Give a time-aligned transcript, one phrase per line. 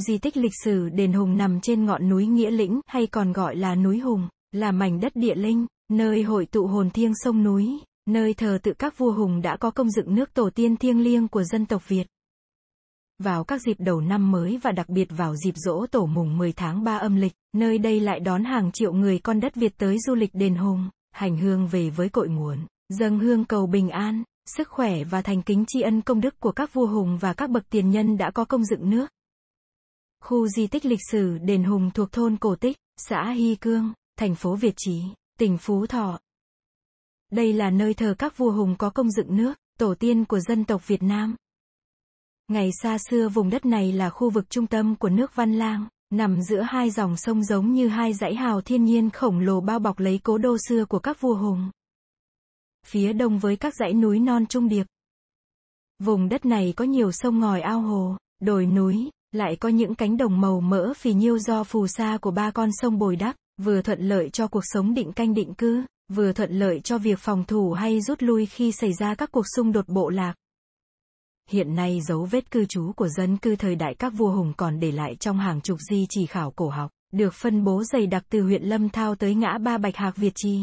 [0.00, 3.56] di tích lịch sử Đền Hùng nằm trên ngọn núi Nghĩa Lĩnh, hay còn gọi
[3.56, 7.80] là núi Hùng, là mảnh đất địa linh, nơi hội tụ hồn thiêng sông núi,
[8.06, 11.28] nơi thờ tự các vua hùng đã có công dựng nước tổ tiên thiêng liêng
[11.28, 12.06] của dân tộc Việt.
[13.18, 16.52] Vào các dịp đầu năm mới và đặc biệt vào dịp dỗ tổ mùng 10
[16.52, 19.96] tháng 3 âm lịch, nơi đây lại đón hàng triệu người con đất Việt tới
[20.06, 24.22] du lịch đền hùng, hành hương về với cội nguồn, dâng hương cầu bình an,
[24.56, 27.50] sức khỏe và thành kính tri ân công đức của các vua hùng và các
[27.50, 29.06] bậc tiền nhân đã có công dựng nước.
[30.20, 34.34] Khu di tích lịch sử đền hùng thuộc thôn Cổ Tích, xã Hy Cương, thành
[34.34, 35.02] phố Việt Trì,
[35.38, 36.18] tỉnh Phú Thọ.
[37.32, 40.64] Đây là nơi thờ các vua hùng có công dựng nước, tổ tiên của dân
[40.64, 41.36] tộc Việt Nam.
[42.48, 45.86] Ngày xa xưa vùng đất này là khu vực trung tâm của nước Văn Lang,
[46.10, 49.78] nằm giữa hai dòng sông giống như hai dãy hào thiên nhiên khổng lồ bao
[49.78, 51.70] bọc lấy cố đô xưa của các vua hùng.
[52.86, 54.86] Phía đông với các dãy núi non trung điệp.
[55.98, 60.16] Vùng đất này có nhiều sông ngòi ao hồ, đồi núi, lại có những cánh
[60.16, 63.82] đồng màu mỡ phì nhiêu do phù sa của ba con sông bồi đắp, vừa
[63.82, 67.44] thuận lợi cho cuộc sống định canh định cư, vừa thuận lợi cho việc phòng
[67.44, 70.34] thủ hay rút lui khi xảy ra các cuộc xung đột bộ lạc.
[71.50, 74.80] Hiện nay dấu vết cư trú của dân cư thời đại các vua hùng còn
[74.80, 78.24] để lại trong hàng chục di chỉ khảo cổ học, được phân bố dày đặc
[78.30, 80.60] từ huyện Lâm Thao tới ngã ba Bạch Hạc Việt Chi.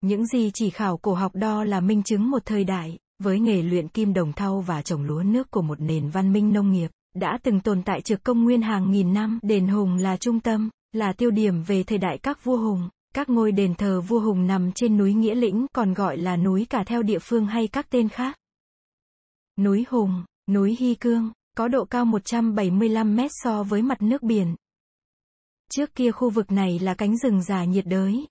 [0.00, 3.62] Những di chỉ khảo cổ học đo là minh chứng một thời đại, với nghề
[3.62, 6.90] luyện kim đồng thau và trồng lúa nước của một nền văn minh nông nghiệp,
[7.16, 9.38] đã từng tồn tại trực công nguyên hàng nghìn năm.
[9.42, 12.88] Đền Hùng là trung tâm, là tiêu điểm về thời đại các vua hùng.
[13.14, 16.66] Các ngôi đền thờ vua hùng nằm trên núi Nghĩa Lĩnh còn gọi là núi
[16.70, 18.36] cả theo địa phương hay các tên khác.
[19.58, 24.54] Núi Hùng, núi Hy Cương, có độ cao 175 mét so với mặt nước biển.
[25.70, 28.26] Trước kia khu vực này là cánh rừng già nhiệt đới.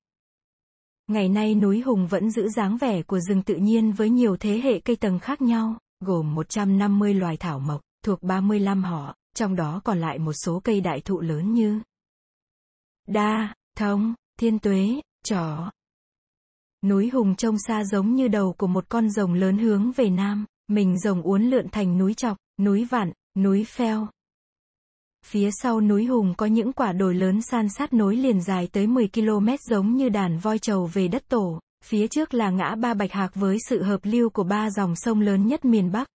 [1.08, 4.62] Ngày nay núi Hùng vẫn giữ dáng vẻ của rừng tự nhiên với nhiều thế
[4.64, 9.82] hệ cây tầng khác nhau, gồm 150 loài thảo mộc, thuộc 35 họ, trong đó
[9.84, 11.82] còn lại một số cây đại thụ lớn như
[13.08, 15.72] đa, thông, thiên tuế, trỏ.
[16.84, 20.46] Núi Hùng trông xa giống như đầu của một con rồng lớn hướng về nam,
[20.68, 24.08] mình rồng uốn lượn thành núi chọc, núi vạn, núi pheo.
[25.26, 28.88] Phía sau núi Hùng có những quả đồi lớn san sát nối liền dài tới
[28.88, 31.60] 10 km giống như đàn voi trầu về đất tổ.
[31.84, 35.22] Phía trước là ngã ba Bạch Hạc với sự hợp lưu của ba dòng sông
[35.22, 36.08] lớn nhất miền Bắc.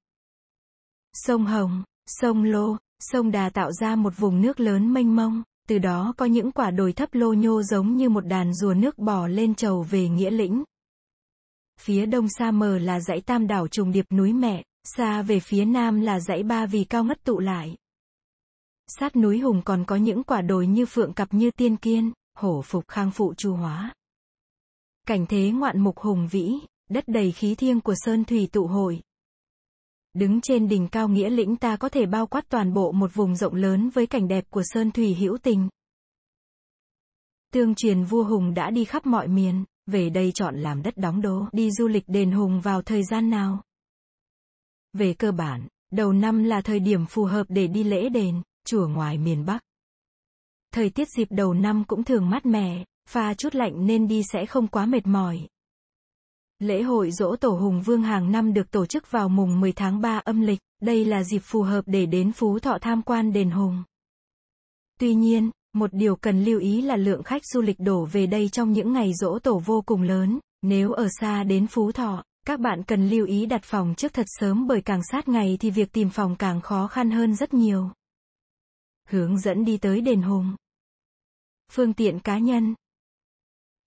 [1.12, 5.78] Sông Hồng, sông Lô, sông Đà tạo ra một vùng nước lớn mênh mông, từ
[5.78, 9.26] đó có những quả đồi thấp lô nhô giống như một đàn rùa nước bò
[9.26, 10.64] lên trầu về nghĩa lĩnh.
[11.80, 15.64] Phía đông xa mờ là dãy tam đảo trùng điệp núi mẹ, xa về phía
[15.64, 17.76] nam là dãy ba vì cao ngất tụ lại.
[18.86, 22.62] Sát núi Hùng còn có những quả đồi như phượng cặp như tiên kiên, hổ
[22.62, 23.94] phục khang phụ chu hóa.
[25.06, 26.54] Cảnh thế ngoạn mục hùng vĩ,
[26.90, 29.00] đất đầy khí thiêng của sơn thủy tụ hội.
[30.14, 33.36] Đứng trên đỉnh cao nghĩa lĩnh ta có thể bao quát toàn bộ một vùng
[33.36, 35.68] rộng lớn với cảnh đẹp của sơn thủy hữu tình.
[37.52, 41.22] Tương truyền vua Hùng đã đi khắp mọi miền, về đây chọn làm đất đóng
[41.22, 43.62] đô, đi du lịch đền Hùng vào thời gian nào?
[44.92, 48.88] Về cơ bản, đầu năm là thời điểm phù hợp để đi lễ đền, chùa
[48.88, 49.60] ngoài miền Bắc.
[50.72, 54.46] Thời tiết dịp đầu năm cũng thường mát mẻ, pha chút lạnh nên đi sẽ
[54.46, 55.48] không quá mệt mỏi.
[56.60, 60.00] Lễ hội dỗ tổ Hùng Vương hàng năm được tổ chức vào mùng 10 tháng
[60.00, 63.50] 3 âm lịch, đây là dịp phù hợp để đến Phú Thọ tham quan đền
[63.50, 63.84] Hùng.
[64.98, 68.48] Tuy nhiên, một điều cần lưu ý là lượng khách du lịch đổ về đây
[68.48, 72.60] trong những ngày dỗ tổ vô cùng lớn, nếu ở xa đến Phú Thọ, các
[72.60, 75.92] bạn cần lưu ý đặt phòng trước thật sớm bởi càng sát ngày thì việc
[75.92, 77.90] tìm phòng càng khó khăn hơn rất nhiều.
[79.08, 80.56] Hướng dẫn đi tới đền Hùng.
[81.72, 82.74] Phương tiện cá nhân.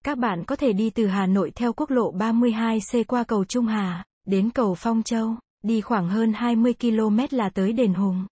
[0.04, 3.66] Các bạn có thể đi từ Hà Nội theo quốc lộ 32C qua cầu Trung
[3.66, 8.26] Hà, đến cầu Phong Châu, đi khoảng hơn 20 km là tới đền Hùng.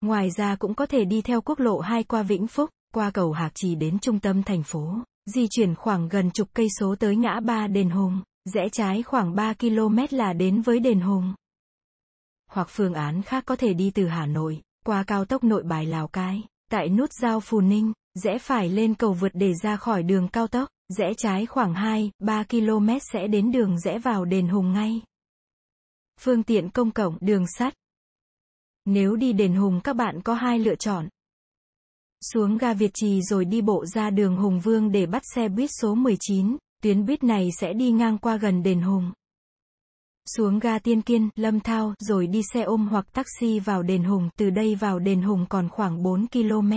[0.00, 3.32] Ngoài ra cũng có thể đi theo quốc lộ 2 qua Vĩnh Phúc, qua cầu
[3.32, 4.94] Hạc Trì đến trung tâm thành phố,
[5.26, 8.20] di chuyển khoảng gần chục cây số tới ngã ba đền Hùng,
[8.54, 11.34] rẽ trái khoảng 3 km là đến với đền Hùng.
[12.50, 15.86] Hoặc phương án khác có thể đi từ Hà Nội, qua cao tốc nội bài
[15.86, 17.92] Lào Cai, tại nút giao Phù Ninh,
[18.24, 22.10] rẽ phải lên cầu vượt để ra khỏi đường cao tốc, rẽ trái khoảng 2,
[22.18, 25.02] 3 km sẽ đến đường rẽ vào đền Hùng ngay.
[26.20, 27.74] Phương tiện công cộng, đường sắt.
[28.84, 31.08] Nếu đi đền Hùng các bạn có hai lựa chọn.
[32.32, 35.70] Xuống ga Việt Trì rồi đi bộ ra đường Hùng Vương để bắt xe buýt
[35.80, 39.12] số 19, tuyến buýt này sẽ đi ngang qua gần đền Hùng.
[40.36, 44.28] Xuống ga Tiên Kiên, Lâm Thao, rồi đi xe ôm hoặc taxi vào đền Hùng,
[44.38, 46.72] từ đây vào đền Hùng còn khoảng 4 km.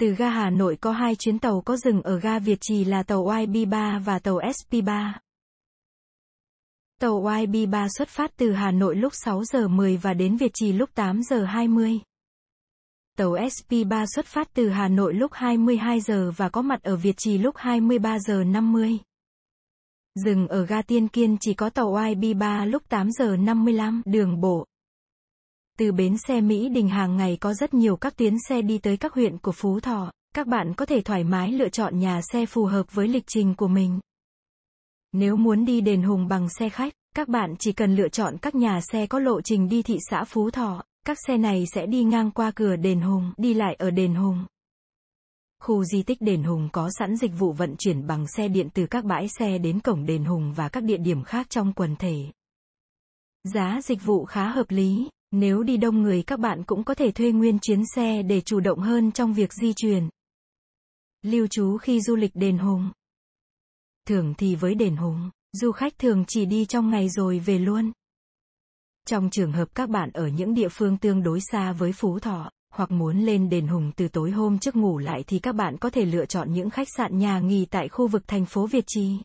[0.00, 3.02] Từ ga Hà Nội có hai chuyến tàu có dừng ở ga Việt Trì là
[3.02, 5.12] tàu YB3 và tàu SP3.
[7.00, 10.72] Tàu YB3 xuất phát từ Hà Nội lúc 6 giờ 10 và đến Việt Trì
[10.72, 12.00] lúc 8 giờ 20.
[13.16, 17.14] Tàu SP3 xuất phát từ Hà Nội lúc 22 giờ và có mặt ở Việt
[17.16, 18.98] Trì lúc 23 giờ 50.
[20.24, 24.66] Dừng ở ga Tiên Kiên chỉ có tàu IB3 lúc 8 giờ 55 đường bộ.
[25.78, 28.96] Từ bến xe Mỹ Đình hàng ngày có rất nhiều các tuyến xe đi tới
[28.96, 30.12] các huyện của Phú Thọ.
[30.34, 33.54] Các bạn có thể thoải mái lựa chọn nhà xe phù hợp với lịch trình
[33.54, 34.00] của mình.
[35.12, 38.54] Nếu muốn đi đền Hùng bằng xe khách, các bạn chỉ cần lựa chọn các
[38.54, 40.82] nhà xe có lộ trình đi thị xã Phú Thọ.
[41.06, 44.46] Các xe này sẽ đi ngang qua cửa đền Hùng, đi lại ở đền Hùng.
[45.62, 48.86] Khu di tích đền Hùng có sẵn dịch vụ vận chuyển bằng xe điện từ
[48.86, 52.16] các bãi xe đến cổng đền Hùng và các địa điểm khác trong quần thể.
[53.54, 57.10] Giá dịch vụ khá hợp lý, nếu đi đông người các bạn cũng có thể
[57.10, 60.08] thuê nguyên chuyến xe để chủ động hơn trong việc di chuyển.
[61.22, 62.90] Lưu trú khi du lịch đền Hùng.
[64.06, 67.92] Thường thì với đền Hùng, du khách thường chỉ đi trong ngày rồi về luôn.
[69.06, 72.50] Trong trường hợp các bạn ở những địa phương tương đối xa với Phú Thọ,
[72.70, 75.90] hoặc muốn lên đền Hùng từ tối hôm trước ngủ lại thì các bạn có
[75.90, 79.16] thể lựa chọn những khách sạn nhà nghỉ tại khu vực thành phố Việt Trì.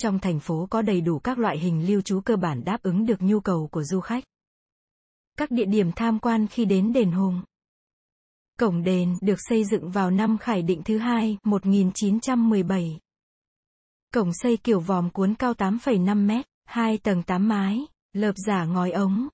[0.00, 3.06] Trong thành phố có đầy đủ các loại hình lưu trú cơ bản đáp ứng
[3.06, 4.24] được nhu cầu của du khách.
[5.36, 7.42] Các địa điểm tham quan khi đến đền Hùng.
[8.58, 13.00] Cổng đền được xây dựng vào năm Khải Định thứ hai, 1917.
[14.14, 18.90] Cổng xây kiểu vòm cuốn cao 8,5 mét, hai tầng 8 mái, lợp giả ngói
[18.90, 19.28] ống.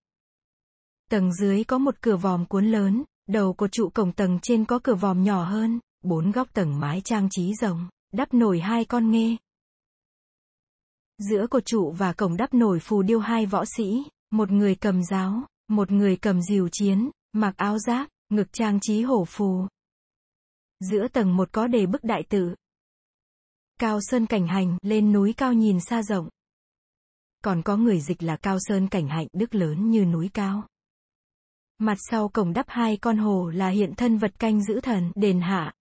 [1.10, 4.78] Tầng dưới có một cửa vòm cuốn lớn, đầu của trụ cổng tầng trên có
[4.82, 9.10] cửa vòm nhỏ hơn, bốn góc tầng mái trang trí rồng, đắp nổi hai con
[9.10, 9.36] nghê.
[11.18, 15.04] Giữa cột trụ và cổng đắp nổi phù điêu hai võ sĩ, một người cầm
[15.04, 19.66] giáo, một người cầm diều chiến, mặc áo giáp, ngực trang trí hổ phù.
[20.80, 22.54] Giữa tầng một có đề bức đại tự.
[23.78, 26.28] Cao Sơn Cảnh Hành, lên núi cao nhìn xa rộng.
[27.44, 30.66] Còn có người dịch là Cao Sơn Cảnh Hạnh, đức lớn như núi cao.
[31.78, 35.40] Mặt sau cổng đắp hai con hồ là hiện thân vật canh giữ thần, đền
[35.40, 35.72] hạ.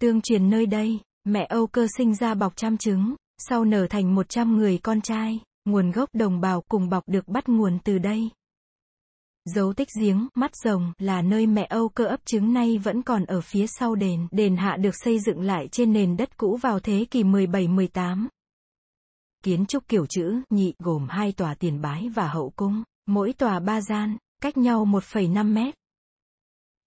[0.00, 4.14] Tương truyền nơi đây, mẹ Âu cơ sinh ra bọc trăm trứng, sau nở thành
[4.14, 7.98] một trăm người con trai, nguồn gốc đồng bào cùng bọc được bắt nguồn từ
[7.98, 8.30] đây.
[9.54, 13.24] Dấu tích giếng, mắt rồng, là nơi mẹ Âu cơ ấp trứng nay vẫn còn
[13.24, 14.28] ở phía sau đền.
[14.30, 18.26] Đền hạ được xây dựng lại trên nền đất cũ vào thế kỷ 17-18.
[19.44, 23.60] Kiến trúc kiểu chữ, nhị, gồm hai tòa tiền bái và hậu cung, mỗi tòa
[23.60, 25.74] ba gian, cách nhau 1,5 mét.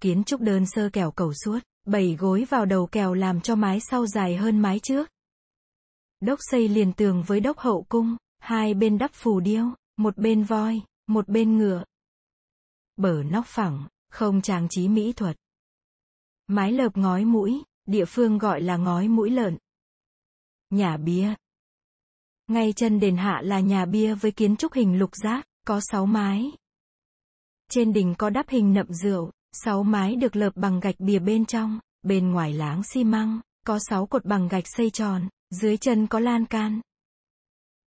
[0.01, 3.79] Kiến trúc đơn sơ kèo cầu suốt, bảy gối vào đầu kèo làm cho mái
[3.89, 5.09] sau dài hơn mái trước.
[6.19, 9.65] Đốc xây liền tường với đốc hậu cung, hai bên đắp phù điêu,
[9.97, 11.83] một bên voi, một bên ngựa.
[13.01, 15.38] Bờ nóc phẳng, không trang trí mỹ thuật.
[16.48, 19.57] Mái lợp ngói mũi, địa phương gọi là ngói mũi lợn.
[20.69, 21.33] Nhà bia.
[22.48, 26.06] Ngay chân đền hạ là nhà bia với kiến trúc hình lục giác, có sáu
[26.06, 26.51] mái.
[27.69, 31.45] Trên đỉnh có đắp hình nậm rượu, sáu mái được lợp bằng gạch bìa bên
[31.45, 36.07] trong, bên ngoài láng xi măng, có sáu cột bằng gạch xây tròn, dưới chân
[36.07, 36.81] có lan can.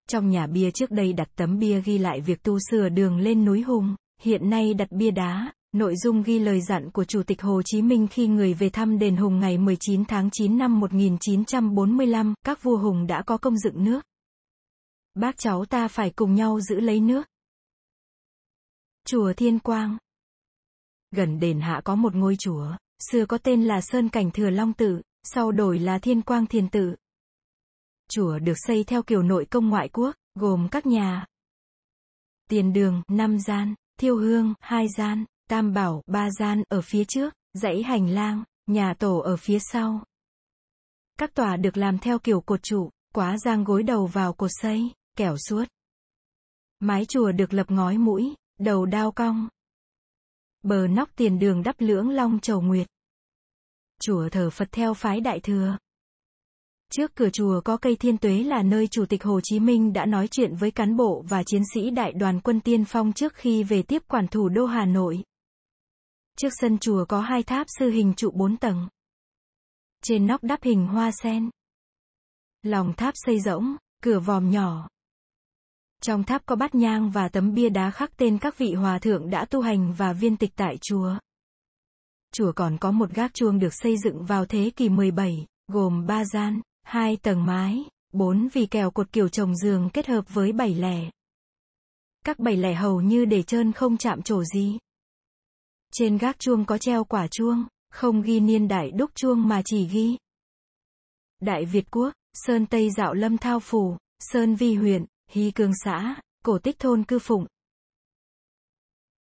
[0.08, 3.44] Trong nhà bia trước đây đặt tấm bia ghi lại việc tu sửa đường lên
[3.44, 7.42] núi Hùng, hiện nay đặt bia đá, nội dung ghi lời dặn của Chủ tịch
[7.42, 12.34] Hồ Chí Minh khi người về thăm đền Hùng ngày 19 tháng 9 năm 1945,
[12.44, 14.00] các vua Hùng đã có công dựng nước.
[15.14, 17.22] Bác cháu ta phải cùng nhau giữ lấy nước.
[19.06, 19.98] Chùa Thiên Quang
[21.10, 22.76] Gần đền hạ có một ngôi chùa,
[23.10, 26.69] xưa có tên là Sơn Cảnh Thừa Long Tự, sau đổi là Thiên Quang Thiền
[26.69, 26.94] Tự.
[28.10, 31.26] Chùa được xây theo kiểu nội công ngoại quốc, gồm các nhà.
[32.50, 37.34] Tiền đường, năm gian, thiêu hương, hai gian, tam bảo, ba gian ở phía trước,
[37.53, 40.05] dãy hành lang, nhà tổ ở phía sau.
[41.19, 44.91] Các tòa được làm theo kiểu cột trụ, quá giang gối đầu vào cột xây,
[45.17, 45.65] kẻo suốt.
[46.81, 49.48] Mái chùa được lập ngói mũi, đầu đao cong.
[50.63, 52.86] Bờ nóc tiền đường đắp lưỡng long chầu nguyệt.
[54.01, 55.79] Chùa thờ Phật theo phái Đại Thừa.
[56.96, 60.06] Trước cửa chùa có cây thiên tuế là nơi Chủ tịch Hồ Chí Minh đã
[60.06, 63.63] nói chuyện với cán bộ và chiến sĩ đại đoàn quân tiên phong trước khi
[63.63, 65.22] về tiếp quản thủ đô Hà Nội.
[66.39, 68.89] Trước sân chùa có hai tháp sư hình trụ bốn tầng.
[70.03, 71.51] Trên nóc đắp hình hoa sen.
[72.63, 74.89] Lòng tháp xây rỗng, cửa vòm nhỏ.
[76.03, 79.31] Trong tháp có bát nhang và tấm bia đá khắc tên các vị hòa thượng
[79.31, 81.15] đã tu hành và viên tịch tại chùa.
[82.34, 86.24] Chùa còn có một gác chuông được xây dựng vào thế kỷ 17, gồm ba
[86.24, 90.74] gian, hai tầng mái, bốn vì kèo cột kiểu trồng giường kết hợp với bảy
[90.74, 91.10] lẻ.
[92.24, 94.79] Các bảy lẻ hầu như để trơn không chạm trổ gì.
[95.93, 99.86] Trên gác chuông có treo quả chuông, không ghi niên đại đúc chuông mà chỉ
[99.86, 100.17] ghi.
[101.41, 106.17] Đại Việt Quốc, Sơn Tây Dạo Lâm Thao Phủ, Sơn Vi huyện, Hy Cương xã,
[106.44, 107.46] cổ tích thôn cư phụng.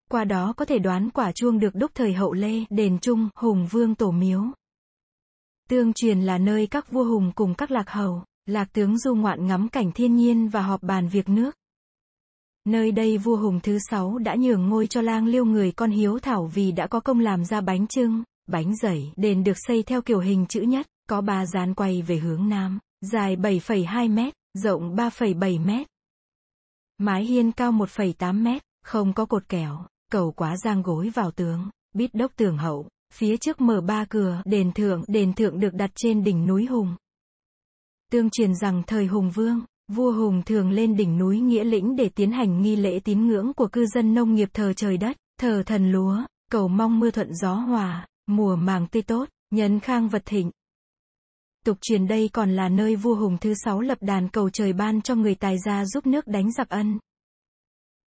[0.09, 3.67] qua đó có thể đoán quả chuông được đúc thời hậu Lê, đền Trung, Hùng
[3.71, 4.41] Vương Tổ Miếu.
[5.69, 9.47] Tương truyền là nơi các vua hùng cùng các lạc hầu, lạc tướng du ngoạn
[9.47, 11.55] ngắm cảnh thiên nhiên và họp bàn việc nước.
[12.65, 16.19] Nơi đây vua hùng thứ sáu đã nhường ngôi cho lang liêu người con hiếu
[16.19, 20.01] thảo vì đã có công làm ra bánh trưng, bánh dày, đền được xây theo
[20.01, 24.95] kiểu hình chữ nhất, có ba gian quay về hướng nam, dài 7,2 mét, rộng
[24.95, 25.87] 3,7 mét.
[26.97, 31.69] Mái hiên cao 1,8 mét, không có cột kẻo, cầu quá giang gối vào tường,
[31.93, 35.91] bít đốc tường hậu, phía trước mở ba cửa, đền thượng, đền thượng được đặt
[35.95, 36.95] trên đỉnh núi Hùng.
[38.11, 42.09] Tương truyền rằng thời Hùng Vương, vua Hùng thường lên đỉnh núi Nghĩa Lĩnh để
[42.09, 45.63] tiến hành nghi lễ tín ngưỡng của cư dân nông nghiệp thờ trời đất, thờ
[45.65, 46.17] thần lúa,
[46.51, 50.51] cầu mong mưa thuận gió hòa, mùa màng tươi tốt, nhân khang vật thịnh.
[51.65, 55.01] Tục truyền đây còn là nơi vua Hùng thứ sáu lập đàn cầu trời ban
[55.01, 56.99] cho người tài gia giúp nước đánh giặc ân.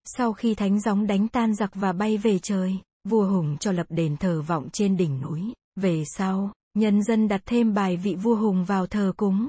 [0.04, 3.86] Sau khi thánh gióng đánh tan giặc và bay về trời, vua Hùng cho lập
[3.88, 5.52] đền thờ vọng trên đỉnh núi.
[5.76, 9.48] Về sau, nhân dân đặt thêm bài vị vua Hùng vào thờ cúng.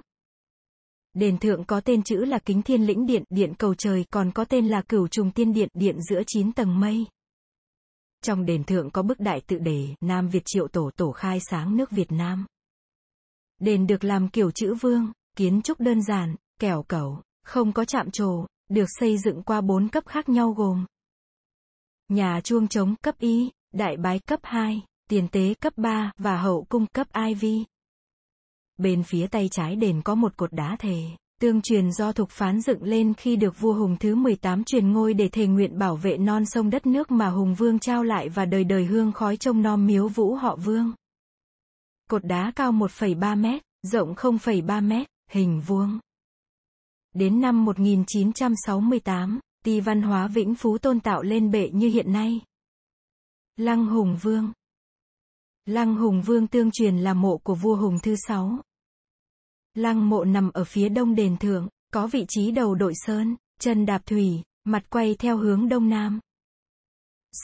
[1.14, 4.46] Đền thượng có tên chữ là Kính Thiên Lĩnh Điện, Điện Cầu Trời, còn có
[4.46, 7.06] tên là Cửu Trùng Tiên Điện, Điện giữa chín tầng mây.
[8.24, 11.78] Trong đền thượng có bức đại tự đề, Nam Việt Triệu Tổ Tổ khai sáng
[11.78, 12.46] nước Việt Nam.
[13.60, 18.12] Đền được làm kiểu chữ vương, kiến trúc đơn giản, kẻo cầu, không có chạm
[18.12, 20.86] trổ, được xây dựng qua bốn cấp khác nhau gồm
[22.10, 26.66] Nhà chuông trống cấp Y, đại bái cấp 2, tiền tế cấp 3 và hậu
[26.70, 27.46] cung cấp IV.
[28.78, 31.02] Bên phía tay trái đền có một cột đá thề,
[31.42, 35.14] tương truyền do thục phán dựng lên khi được vua Hùng thứ 18 truyền ngôi
[35.14, 38.46] để thề nguyện bảo vệ non sông đất nước mà Hùng Vương trao lại và
[38.46, 40.92] đời đời hương khói trông nom miếu vũ họ Vương.
[42.10, 46.00] Cột đá cao 1,3 mét, rộng 0,3 mét, hình vuông.
[47.14, 52.42] Đến năm 1968, ti văn hóa Vĩnh Phú tôn tạo lên bệ như hiện nay.
[53.58, 54.52] Lăng Hùng Vương
[55.66, 58.60] Lăng Hùng Vương tương truyền là mộ của vua Hùng thứ sáu.
[59.74, 63.86] Lăng mộ nằm ở phía đông đền thượng, có vị trí đầu đội sơn, chân
[63.86, 66.20] đạp thủy, mặt quay theo hướng đông nam.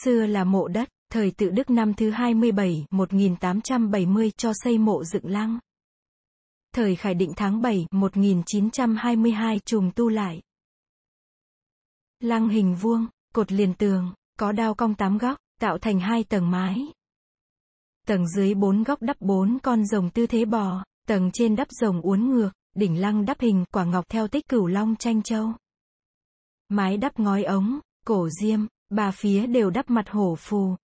[0.04, 5.26] Xưa là mộ đất, thời tự Đức năm thứ 27, 1870 cho xây mộ dựng
[5.26, 5.58] lăng.
[6.74, 10.40] Thời Khải Định tháng 7, 1922 trùng tu lại.
[12.24, 16.50] Lăng hình vuông, cột liền tường, có đao cong tám góc, tạo thành hai tầng
[16.50, 16.86] mái.
[18.06, 22.00] Tầng dưới bốn góc đắp bốn con rồng tư thế bò, tầng trên đắp rồng
[22.00, 25.52] uốn ngược, đỉnh lăng đắp hình quả ngọc theo tích cửu long tranh châu.
[26.68, 30.76] Mái đắp ngói ống, cổ diêm, ba phía đều đắp mặt hổ phù.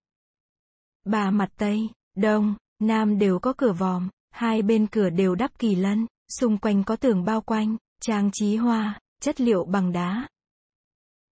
[1.04, 5.74] Ba mặt Tây, Đông, Nam đều có cửa vòm, hai bên cửa đều đắp kỳ
[5.74, 6.06] lân,
[6.40, 10.28] xung quanh có tường bao quanh, trang trí hoa, chất liệu bằng đá,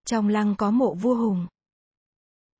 [0.06, 1.48] trong lăng có mộ vua Hùng.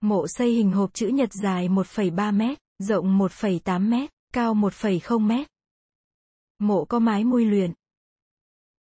[0.02, 5.48] Mộ xây hình hộp chữ nhật dài 1,3 mét, rộng 1,8 mét, cao 1,0 mét.
[6.60, 7.74] Mộ có mái mui luyện.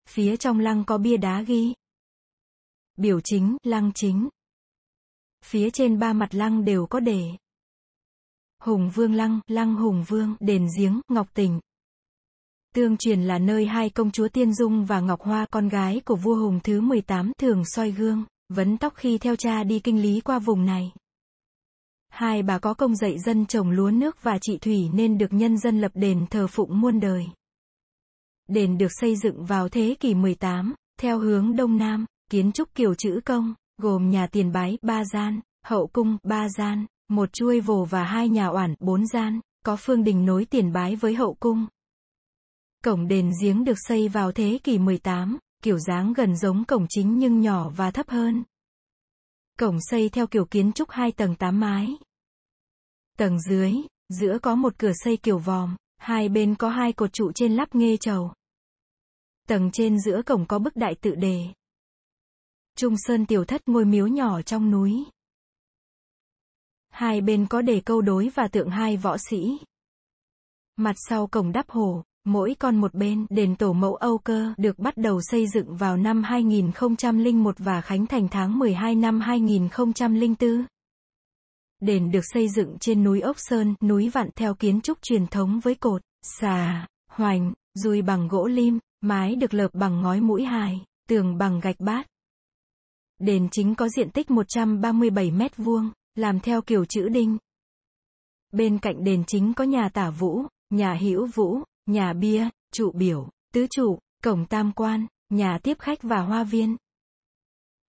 [0.10, 1.74] Phía trong lăng có bia đá ghi.
[2.98, 4.29] Biểu chính, lăng chính.
[5.45, 7.38] Phía trên ba mặt lăng đều có đề.
[8.62, 11.60] Hùng Vương Lăng, Lăng Hùng Vương, đền giếng, Ngọc Tình.
[12.75, 16.15] Tương truyền là nơi hai công chúa Tiên Dung và Ngọc Hoa con gái của
[16.15, 20.21] vua Hùng thứ 18 thường soi gương vấn tóc khi theo cha đi kinh lý
[20.21, 20.91] qua vùng này.
[22.09, 25.57] Hai bà có công dạy dân trồng lúa nước và trị thủy nên được nhân
[25.57, 27.25] dân lập đền thờ phụng muôn đời.
[28.47, 32.93] Đền được xây dựng vào thế kỷ 18, theo hướng đông nam, kiến trúc kiểu
[32.95, 37.85] chữ công, gồm nhà tiền bái, ba gian, hậu cung, ba gian, một chuôi vồ
[37.85, 41.67] và hai nhà oản, bốn gian, có phương đình nối tiền bái với hậu cung.
[42.83, 47.19] Cổng đền giếng được xây vào thế kỷ 18, kiểu dáng gần giống cổng chính
[47.19, 48.43] nhưng nhỏ và thấp hơn.
[49.59, 51.97] Cổng xây theo kiểu kiến trúc hai tầng tám mái.
[53.17, 53.74] Tầng dưới,
[54.09, 57.75] giữa có một cửa xây kiểu vòm, hai bên có hai cột trụ trên lắp
[57.75, 58.33] nghê trầu.
[59.47, 61.47] Tầng trên giữa cổng có bức đại tự đề.
[62.77, 65.05] Trung Sơn tiểu thất ngôi miếu nhỏ trong núi.
[66.89, 69.57] Hai bên có đề câu đối và tượng hai võ sĩ.
[70.75, 74.79] Mặt sau cổng đắp hồ, Mỗi con một bên, đền tổ mẫu Âu Cơ được
[74.79, 80.65] bắt đầu xây dựng vào năm 2001 và khánh thành tháng 12 năm 2004.
[81.79, 85.60] Đền được xây dựng trên núi Ốc Sơn, núi vặn theo kiến trúc truyền thống
[85.63, 90.86] với cột, xà, hoành, dùi bằng gỗ lim, mái được lợp bằng ngói mũi hài,
[91.08, 92.08] tường bằng gạch bát.
[93.20, 97.38] Đền chính có diện tích 137 mét vuông, làm theo kiểu chữ đinh.
[98.51, 103.29] Bên cạnh đền chính có nhà tả vũ, nhà hữu vũ, nhà bia, trụ biểu,
[103.53, 106.77] tứ trụ, cổng tam quan, nhà tiếp khách và hoa viên.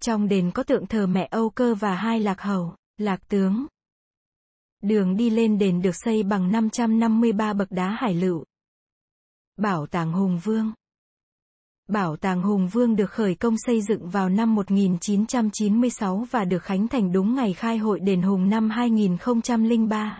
[0.01, 2.75] Trong đền có tượng thờ mẹ Âu Cơ và hai lạc hầu.
[2.97, 3.65] Lạc Tướng.
[4.81, 8.43] Đường đi lên đền được xây bằng 553 bậc đá hải lựu.
[9.57, 10.73] Bảo tàng Hùng Vương.
[11.87, 16.87] Bảo tàng Hùng Vương được khởi công xây dựng vào năm 1996 và được khánh
[16.87, 20.19] thành đúng ngày khai hội đền Hùng năm 2003.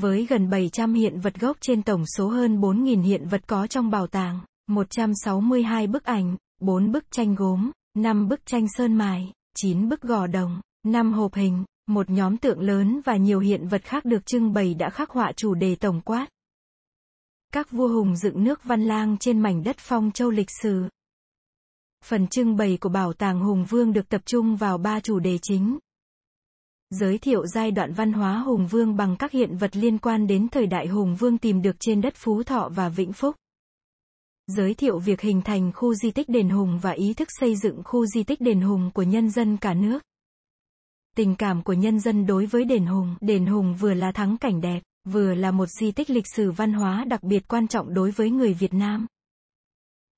[0.00, 3.90] Với gần 700 hiện vật gốc trên tổng số hơn 4.000 hiện vật có trong
[3.90, 9.88] bảo tàng, 162 bức ảnh, 4 bức tranh gốm, 5 bức tranh sơn mài, 9
[9.88, 14.04] bức gò đồng, 5 hộp hình, một nhóm tượng lớn và nhiều hiện vật khác
[14.04, 16.26] được trưng bày đã khắc họa chủ đề tổng quát.
[17.52, 20.88] Các vua hùng dựng nước văn lang trên mảnh đất phong châu lịch sử.
[22.04, 25.38] Phần trưng bày của Bảo tàng Hùng Vương được tập trung vào ba chủ đề
[25.42, 25.78] chính.
[26.90, 30.48] Giới thiệu giai đoạn văn hóa Hùng Vương bằng các hiện vật liên quan đến
[30.48, 33.36] thời đại Hùng Vương tìm được trên đất Phú Thọ và Vĩnh Phúc.
[34.46, 37.82] Giới thiệu việc hình thành khu di tích Đền Hùng và ý thức xây dựng
[37.84, 39.98] khu di tích Đền Hùng của nhân dân cả nước.
[41.16, 44.60] Tình cảm của nhân dân đối với Đền Hùng, Đền Hùng vừa là thắng cảnh
[44.60, 48.10] đẹp, vừa là một di tích lịch sử văn hóa đặc biệt quan trọng đối
[48.10, 49.06] với người Việt Nam.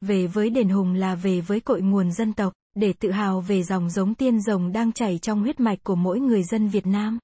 [0.01, 3.63] Về với Đền Hùng là về với cội nguồn dân tộc, để tự hào về
[3.63, 7.19] dòng giống tiên rồng đang chảy trong huyết mạch của mỗi người dân Việt Nam.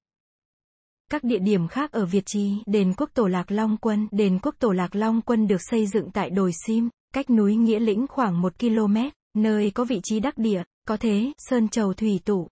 [1.11, 4.55] Các địa điểm khác ở Việt Trì, đền quốc tổ Lạc Long Quân, đền quốc
[4.59, 8.41] tổ Lạc Long Quân được xây dựng tại đồi Sim, cách núi Nghĩa Lĩnh khoảng
[8.41, 8.95] 1 km,
[9.33, 12.47] nơi có vị trí đắc địa, có thế, sơn chầu thủy tụ.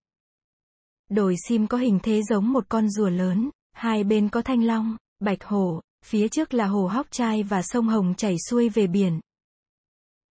[1.09, 4.97] Đồi Sim có hình thế giống một con rùa lớn, hai bên có thanh long,
[5.19, 9.19] bạch hổ, phía trước là hồ Hóc Trai và sông Hồng chảy xuôi về biển.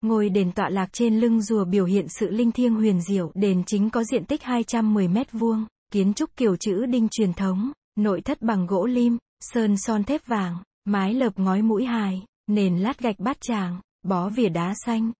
[0.04, 3.62] Ngôi đền tọa lạc trên lưng rùa biểu hiện sự linh thiêng huyền diệu, đền
[3.66, 8.20] chính có diện tích 210 mét vuông, kiến trúc kiểu chữ đinh truyền thống, nội
[8.20, 12.98] thất bằng gỗ lim, sơn son thép vàng, mái lợp ngói mũi hài, nền lát
[12.98, 15.12] gạch bát tràng, bó vỉa đá xanh.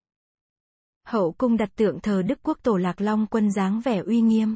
[1.06, 4.54] Hậu cung đặt tượng thờ Đức Quốc Tổ Lạc Long quân dáng vẻ uy nghiêm.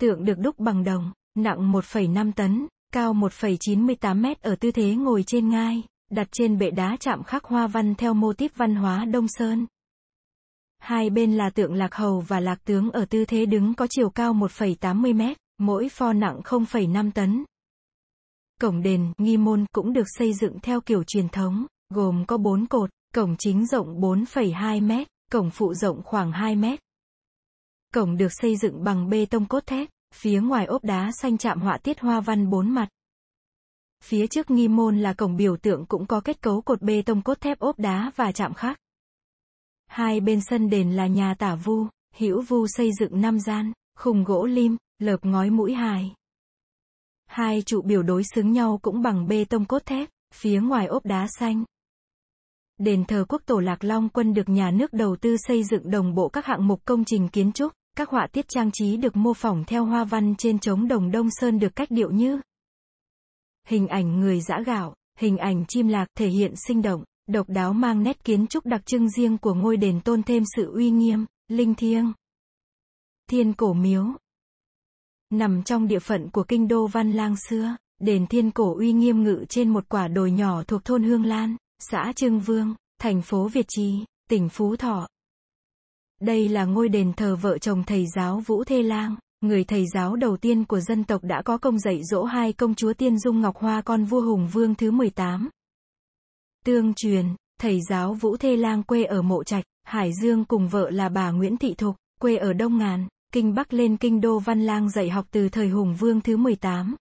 [0.00, 5.24] Tượng được đúc bằng đồng, nặng 1,5 tấn, cao 1,98 mét ở tư thế ngồi
[5.26, 9.04] trên ngai, đặt trên bệ đá chạm khắc hoa văn theo mô típ văn hóa
[9.04, 9.66] Đông Sơn.
[10.78, 14.10] Hai bên là tượng lạc hầu và lạc tướng ở tư thế đứng có chiều
[14.10, 17.44] cao 1,80 mét, mỗi pho nặng 0,5 tấn.
[18.60, 22.66] Cổng đền, nghi môn cũng được xây dựng theo kiểu truyền thống, gồm có 4
[22.66, 26.80] cột, cổng chính rộng 4,2 mét, cổng phụ rộng khoảng 2 mét.
[27.94, 31.60] Cổng được xây dựng bằng bê tông cốt thép, phía ngoài ốp đá xanh chạm
[31.60, 32.88] họa tiết hoa văn bốn mặt.
[34.04, 37.22] Phía trước nghi môn là cổng biểu tượng cũng có kết cấu cột bê tông
[37.22, 38.78] cốt thép ốp đá và chạm khắc.
[39.86, 44.24] Hai bên sân đền là nhà tả vu, hữu vu xây dựng năm gian, khung
[44.24, 46.14] gỗ lim, lợp ngói mũi hài.
[47.26, 51.06] Hai trụ biểu đối xứng nhau cũng bằng bê tông cốt thép, phía ngoài ốp
[51.06, 51.64] đá xanh.
[52.78, 56.14] Đền thờ quốc tổ Lạc Long quân được nhà nước đầu tư xây dựng đồng
[56.14, 59.34] bộ các hạng mục công trình kiến trúc, các họa tiết trang trí được mô
[59.34, 62.40] phỏng theo hoa văn trên trống đồng Đông Sơn được cách điệu như
[63.66, 67.72] hình ảnh người giã gạo, hình ảnh chim lạc thể hiện sinh động, độc đáo
[67.72, 71.26] mang nét kiến trúc đặc trưng riêng của ngôi đền tôn thêm sự uy nghiêm,
[71.48, 72.12] linh thiêng.
[73.30, 74.04] Thiên cổ miếu
[75.30, 79.22] Nằm trong địa phận của kinh đô Văn Lang xưa, đền thiên cổ uy nghiêm
[79.22, 83.48] ngự trên một quả đồi nhỏ thuộc thôn Hương Lan, xã Trương Vương, thành phố
[83.48, 85.08] Việt Trì, tỉnh Phú Thọ.
[86.20, 90.16] Đây là ngôi đền thờ vợ chồng thầy giáo Vũ Thê Lang, người thầy giáo
[90.16, 93.40] đầu tiên của dân tộc đã có công dạy dỗ hai công chúa Tiên Dung
[93.40, 95.48] Ngọc Hoa con vua Hùng Vương thứ 18.
[96.64, 97.26] Tương truyền,
[97.60, 101.30] thầy giáo Vũ Thê Lang quê ở Mộ Trạch, Hải Dương cùng vợ là bà
[101.30, 105.10] Nguyễn Thị Thục, quê ở Đông Ngàn, Kinh Bắc lên Kinh Đô Văn Lang dạy
[105.10, 106.96] học từ thời Hùng Vương thứ 18.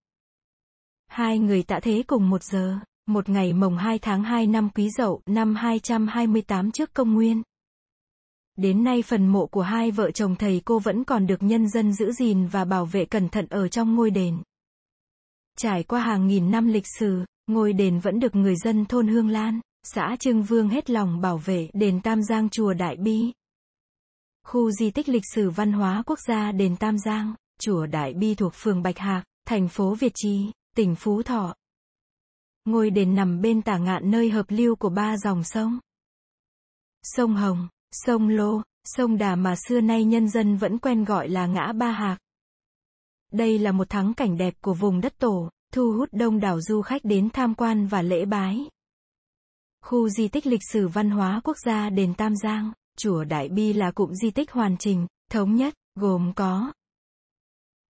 [1.08, 4.90] Hai người tạ thế cùng một giờ, một ngày mồng 2 tháng 2 năm Quý
[4.90, 7.42] Dậu, năm 228 trước công nguyên.
[8.56, 11.94] Đến nay phần mộ của hai vợ chồng thầy cô vẫn còn được nhân dân
[11.94, 14.38] giữ gìn và bảo vệ cẩn thận ở trong ngôi đền.
[15.58, 19.30] Trải qua hàng nghìn năm lịch sử, ngôi đền vẫn được người dân thôn Hương
[19.30, 23.34] Lan, xã Trưng Vương hết lòng bảo vệ đền Tam Giang chùa Đại Bi.
[24.44, 28.36] Khu di tích lịch sử văn hóa quốc gia đền Tam Giang, chùa Đại Bi
[28.36, 31.56] thuộc phường Bạch Hạc, thành phố Việt Trì, tỉnh Phú Thọ.
[32.66, 35.80] Ngôi đền nằm bên tả ngạn nơi hợp lưu của ba dòng sông.
[37.04, 37.68] Sông Hồng,
[38.04, 41.92] Sông Lô, sông Đà mà xưa nay nhân dân vẫn quen gọi là ngã ba
[41.92, 42.20] hạc.
[43.32, 46.82] Đây là một thắng cảnh đẹp của vùng đất tổ, thu hút đông đảo du
[46.82, 48.60] khách đến tham quan và lễ bái.
[49.82, 53.74] Khu di tích lịch sử văn hóa quốc gia đền Tam Giang, chùa Đại Bi
[53.74, 56.74] là cụm di tích hoàn chỉnh, thống nhất, gồm có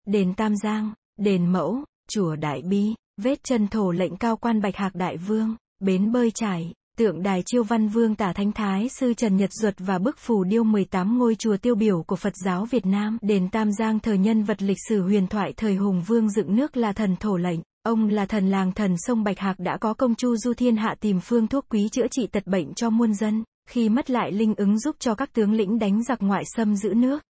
[0.06, 4.76] đền Tam Giang, đền Mẫu, chùa Đại Bi, vết chân thổ lệnh cao quan Bạch
[4.76, 9.14] Hạc Đại Vương, bến bơi trải, tượng đài chiêu văn vương tả thánh thái sư
[9.14, 12.66] Trần Nhật Duật và bức phù điêu 18 ngôi chùa tiêu biểu của Phật giáo
[12.66, 13.18] Việt Nam.
[13.22, 16.78] Đền Tam Giang thờ nhân vật lịch sử huyền thoại thời Hùng Vương dựng nước
[16.78, 17.60] là thần thổ lệnh.
[17.84, 20.96] Ông là thần làng thần sông Bạch Hạc đã có công chu du thiên hạ
[21.00, 24.56] tìm phương thuốc quý chữa trị tật bệnh cho muôn dân, khi mất lại linh
[24.56, 27.24] ứng giúp cho các tướng lĩnh đánh giặc ngoại xâm giữ nước.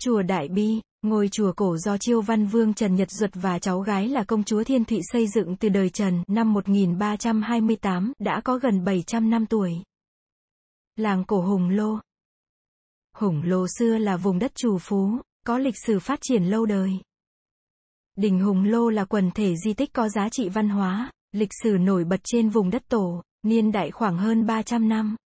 [0.00, 3.80] Chùa Đại Bi, ngôi chùa cổ do Chiêu Văn Vương Trần Nhật Duật và cháu
[3.80, 8.58] gái là công chúa Thiên Thụy xây dựng từ đời Trần, năm 1328, đã có
[8.58, 9.72] gần 700 năm tuổi.
[10.96, 11.98] Làng cổ Hùng Lô
[13.16, 16.90] Hùng Lô xưa là vùng đất trù phú, có lịch sử phát triển lâu đời.
[18.16, 21.70] Đình Hùng Lô là quần thể di tích có giá trị văn hóa, lịch sử
[21.80, 25.16] nổi bật trên vùng đất tổ, niên đại khoảng hơn 300 năm.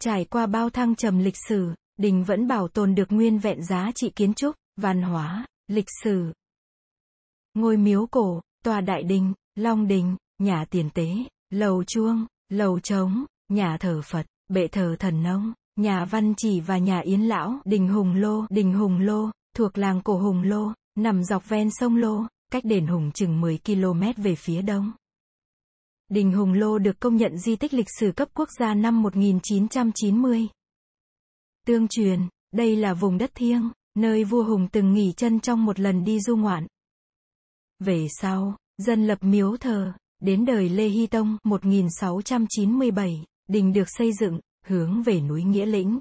[0.00, 3.90] Trải qua bao thăng trầm lịch sử, đình vẫn bảo tồn được nguyên vẹn giá
[3.94, 6.32] trị kiến trúc, văn hóa, lịch sử.
[7.54, 11.08] Ngôi miếu cổ, tòa đại đình, long đình, nhà tiền tế,
[11.50, 16.78] lầu chuông, lầu trống, nhà thờ Phật, bệ thờ thần nông, nhà văn chỉ và
[16.78, 21.24] nhà yến lão, đình Hùng Lô, đình Hùng Lô, thuộc làng cổ Hùng Lô, nằm
[21.24, 24.92] dọc ven sông Lô, cách đền Hùng chừng 10 km về phía đông.
[26.08, 30.48] Đình Hùng Lô được công nhận di tích lịch sử cấp quốc gia năm 1990.
[31.66, 32.20] Tương truyền,
[32.52, 36.20] đây là vùng đất thiêng, nơi vua Hùng từng nghỉ chân trong một lần đi
[36.20, 36.66] du ngoạn.
[37.78, 44.12] Về sau, dân lập miếu thờ, đến đời Lê Hy Tông 1697, đình được xây
[44.20, 45.98] dựng, hướng về núi Nghĩa Lĩnh.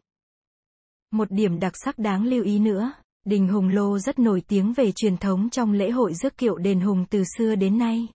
[1.11, 2.93] Một điểm đặc sắc đáng lưu ý nữa,
[3.25, 6.79] đình Hùng Lô rất nổi tiếng về truyền thống trong lễ hội rước kiệu đền
[6.79, 8.07] Hùng từ xưa đến nay.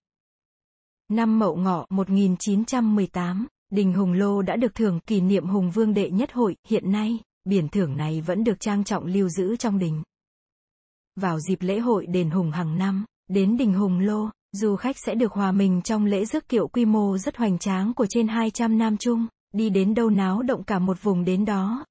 [1.09, 6.11] Năm Mậu Ngọ 1918, đình Hùng Lô đã được thưởng kỷ niệm Hùng Vương đệ
[6.11, 10.03] nhất hội, hiện nay, biển thưởng này vẫn được trang trọng lưu giữ trong đình.
[11.21, 15.15] Vào dịp lễ hội đền Hùng hàng năm, đến đình Hùng Lô, du khách sẽ
[15.15, 18.79] được hòa mình trong lễ rước kiệu quy mô rất hoành tráng của trên 200
[18.79, 21.85] nam trung, đi đến đâu náo động cả một vùng đến đó.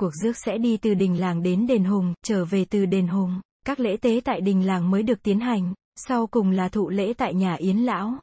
[0.00, 3.40] Cuộc rước sẽ đi từ đình làng đến đền Hùng, trở về từ đền Hùng,
[3.64, 7.12] các lễ tế tại đình làng mới được tiến hành, sau cùng là thụ lễ
[7.12, 8.18] tại nhà Yến Lão.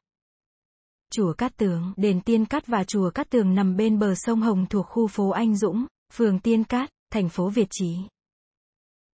[1.14, 4.66] Chùa Cát Tường, đền Tiên Cát và chùa Cát Tường nằm bên bờ sông Hồng
[4.70, 7.98] thuộc khu phố Anh Dũng, phường Tiên Cát, thành phố Việt Trì.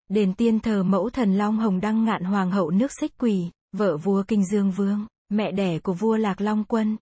[0.08, 3.96] Đền tiên thờ mẫu thần Long Hồng Đăng Ngạn Hoàng hậu nước xích quỳ, vợ
[3.96, 6.96] vua Kinh Dương Vương, mẹ đẻ của vua Lạc Long Quân.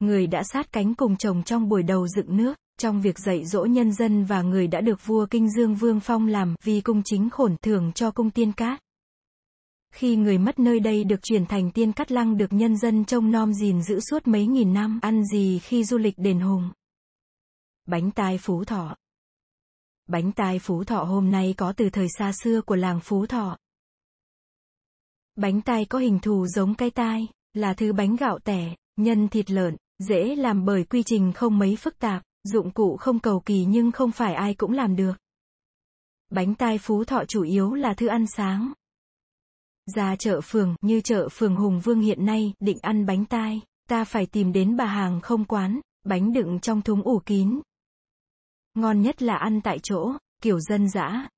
[0.00, 3.64] Người đã sát cánh cùng chồng trong buổi đầu dựng nước, trong việc dạy dỗ
[3.64, 7.30] nhân dân và người đã được vua Kinh Dương Vương phong làm vì cung chính
[7.30, 8.80] khổn thường cho cung tiên cát.
[9.94, 13.30] Khi người mất nơi đây được chuyển thành tiên cát lăng được nhân dân trông
[13.30, 16.70] nom gìn giữ suốt mấy nghìn năm, ăn gì khi du lịch đền hùng.
[17.90, 18.96] Bánh tai Phú Thọ
[20.06, 23.58] Bánh tai Phú Thọ hôm nay có từ thời xa xưa của làng Phú Thọ.
[25.36, 29.50] Bánh tai có hình thù giống cái tai, là thứ bánh gạo tẻ, nhân thịt
[29.50, 33.64] lợn, dễ làm bởi quy trình không mấy phức tạp, dụng cụ không cầu kỳ
[33.64, 35.14] nhưng không phải ai cũng làm được.
[36.30, 38.72] Bánh tai Phú Thọ chủ yếu là thứ ăn sáng.
[39.94, 44.04] Ra chợ phường, như chợ phường Hùng Vương hiện nay, định ăn bánh tai, ta
[44.04, 47.60] phải tìm đến bà hàng không quán, bánh đựng trong thúng ủ kín,
[48.74, 51.28] Ngon nhất là ăn tại chỗ, kiểu dân dã.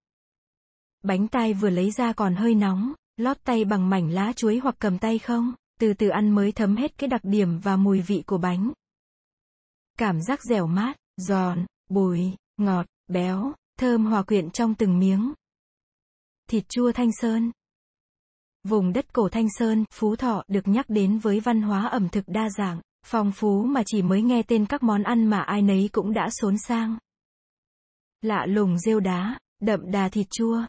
[1.03, 4.75] Bánh tai vừa lấy ra còn hơi nóng, lót tay bằng mảnh lá chuối hoặc
[4.79, 8.23] cầm tay không, từ từ ăn mới thấm hết cái đặc điểm và mùi vị
[8.27, 8.73] của bánh.
[9.99, 15.33] Cảm giác dẻo mát, giòn, bùi, ngọt, béo, thơm hòa quyện trong từng miếng.
[16.49, 17.51] Thịt chua Thanh Sơn
[18.65, 22.25] Vùng đất cổ Thanh Sơn, Phú Thọ được nhắc đến với văn hóa ẩm thực
[22.29, 25.89] đa dạng, phong phú mà chỉ mới nghe tên các món ăn mà ai nấy
[25.93, 26.99] cũng đã xốn sang.
[28.23, 30.63] Lạ lùng rêu đá, đậm đà thịt chua.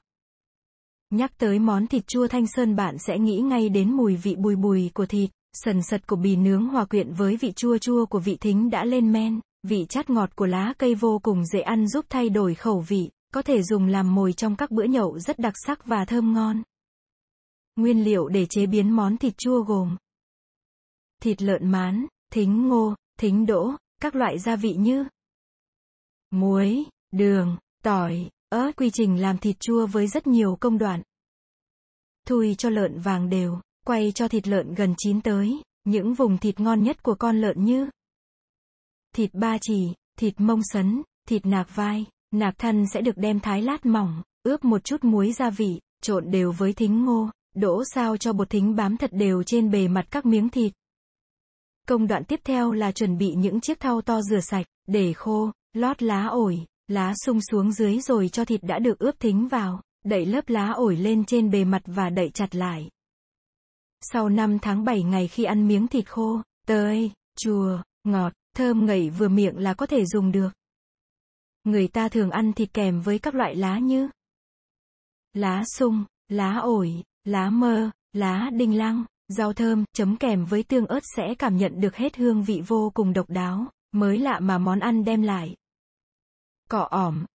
[1.10, 4.56] Nhắc tới món thịt chua thanh sơn bạn sẽ nghĩ ngay đến mùi vị bùi
[4.56, 8.20] bùi của thịt, sần sật của bì nướng hòa quyện với vị chua chua của
[8.20, 11.88] vị thính đã lên men, vị chát ngọt của lá cây vô cùng dễ ăn
[11.88, 15.40] giúp thay đổi khẩu vị, có thể dùng làm mồi trong các bữa nhậu rất
[15.40, 16.64] đặc sắc và thơm ngon.
[17.76, 19.98] Nguyên liệu để chế biến món thịt chua gồm
[21.22, 25.06] thịt lợn mán, thính ngô, thính đỗ, các loại gia vị như
[26.32, 28.72] muối, đường, tỏi, ớt.
[28.78, 31.02] Quy trình làm thịt chua với rất nhiều công đoạn.
[32.28, 36.60] Thui cho lợn vàng đều, quay cho thịt lợn gần chín tới, những vùng thịt
[36.60, 37.90] ngon nhất của con lợn như
[39.16, 43.62] thịt ba chỉ, thịt mông sấn, thịt nạc vai, nạc thân sẽ được đem thái
[43.62, 48.18] lát mỏng, ướp một chút muối gia vị, trộn đều với thính ngô, đỗ sao
[48.18, 50.74] cho bột thính bám thật đều trên bề mặt các miếng thịt.
[51.88, 55.52] Công đoạn tiếp theo là chuẩn bị những chiếc thau to rửa sạch, để khô,
[55.74, 59.82] lót lá ổi, Lá sung xuống dưới rồi cho thịt đã được ướp thính vào,
[60.04, 62.90] đậy lớp lá ổi lên trên bề mặt và đậy chặt lại.
[64.02, 69.10] Sau 5 tháng 7 ngày khi ăn miếng thịt khô, tơi, chua, ngọt, thơm ngậy
[69.10, 70.50] vừa miệng là có thể dùng được.
[71.64, 74.10] Người ta thường ăn thịt kèm với các loại lá như
[75.34, 80.86] lá sung, lá ổi, lá mơ, lá đinh lăng, rau thơm, chấm kèm với tương
[80.86, 84.58] ớt sẽ cảm nhận được hết hương vị vô cùng độc đáo, mới lạ mà
[84.58, 85.56] món ăn đem lại.
[86.74, 87.26] Cọ ỏm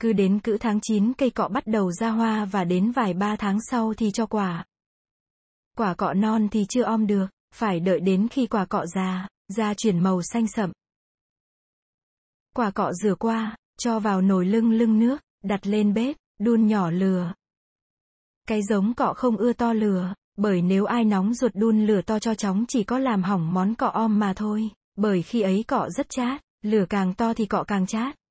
[0.00, 3.36] Cứ đến cữ tháng 9 cây cọ bắt đầu ra hoa và đến vài ba
[3.36, 4.64] tháng sau thì cho quả.
[5.76, 9.74] Quả cọ non thì chưa om được, phải đợi đến khi quả cọ già, da
[9.74, 10.72] chuyển màu xanh sậm.
[12.54, 16.90] Quả cọ rửa qua, cho vào nồi lưng lưng nước, đặt lên bếp, đun nhỏ
[16.90, 17.32] lửa.
[18.48, 22.18] Cái giống cọ không ưa to lửa, bởi nếu ai nóng ruột đun lửa to
[22.18, 25.88] cho chóng chỉ có làm hỏng món cọ om mà thôi, bởi khi ấy cọ
[25.90, 28.21] rất chát, lửa càng to thì cọ càng chát.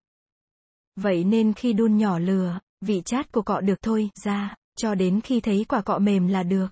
[0.95, 5.21] Vậy nên khi đun nhỏ lửa, vị chát của cọ được thôi, ra, cho đến
[5.21, 6.67] khi thấy quả cọ mềm là được.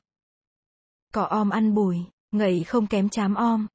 [1.13, 1.97] Cọ om ăn bùi,
[2.31, 3.67] ngậy không kém chám om.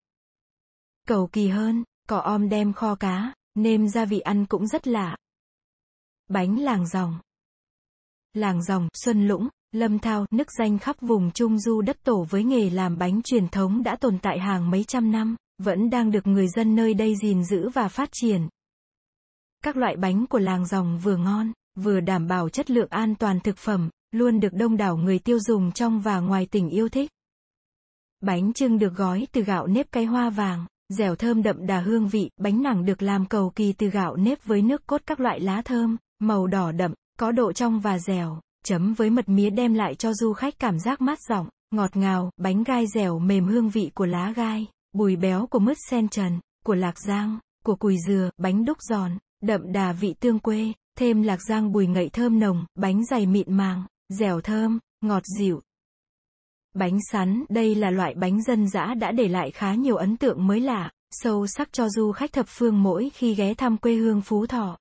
[1.08, 5.16] Cầu kỳ hơn, cọ om đem kho cá, nêm gia vị ăn cũng rất lạ.
[6.28, 7.18] Bánh làng ròng
[8.34, 12.44] Làng ròng, Xuân Lũng, Lâm Thao, nức danh khắp vùng Trung Du đất tổ với
[12.44, 16.26] nghề làm bánh truyền thống đã tồn tại hàng mấy trăm năm, vẫn đang được
[16.26, 18.48] người dân nơi đây gìn giữ và phát triển.
[19.64, 23.40] Các loại bánh của làng dòng vừa ngon, vừa đảm bảo chất lượng an toàn
[23.40, 27.10] thực phẩm, luôn được đông đảo người tiêu dùng trong và ngoài tỉnh yêu thích.
[28.20, 32.08] Bánh trưng được gói từ gạo nếp cái hoa vàng, dẻo thơm đậm đà hương
[32.08, 35.40] vị, bánh nẳng được làm cầu kỳ từ gạo nếp với nước cốt các loại
[35.40, 39.74] lá thơm, màu đỏ đậm, có độ trong và dẻo, chấm với mật mía đem
[39.74, 43.68] lại cho du khách cảm giác mát giọng, ngọt ngào, bánh gai dẻo mềm hương
[43.68, 47.96] vị của lá gai, bùi béo của mứt sen trần, của lạc giang, của cùi
[48.08, 49.12] dừa, bánh đúc giòn,
[49.46, 53.56] đậm đà vị tương quê, thêm lạc giang bùi ngậy thơm nồng, bánh dày mịn
[53.56, 55.60] màng, dẻo thơm, ngọt dịu.
[56.74, 60.46] Bánh sắn, đây là loại bánh dân dã đã để lại khá nhiều ấn tượng
[60.46, 64.20] mới lạ, sâu sắc cho du khách thập phương mỗi khi ghé thăm quê hương
[64.20, 64.78] Phú Thọ.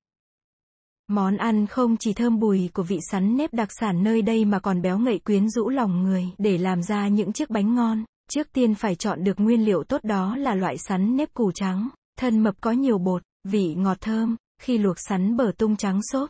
[1.08, 4.60] Món ăn không chỉ thơm bùi của vị sắn nếp đặc sản nơi đây mà
[4.60, 6.26] còn béo ngậy quyến rũ lòng người.
[6.38, 10.04] Để làm ra những chiếc bánh ngon, trước tiên phải chọn được nguyên liệu tốt
[10.04, 14.36] đó là loại sắn nếp củ trắng, thân mập có nhiều bột, vị ngọt thơm,
[14.64, 16.30] khi luộc sắn bở tung trắng xốp.